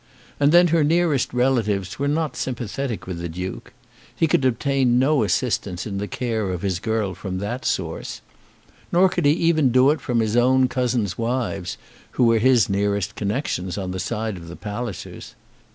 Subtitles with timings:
[0.39, 3.71] And then her nearest relatives were not sympathetic with the Duke.
[4.15, 8.21] He could obtain no assistance in the care of his girl from that source.
[8.91, 11.77] Nor could he even do it from his own cousins' wives,
[12.13, 15.35] who were his nearest connections on the side of the Pallisers.